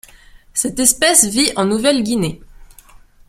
[0.55, 2.41] Cette espèce vit en Nouvelle-Guinée.